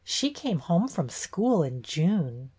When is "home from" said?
0.57-1.09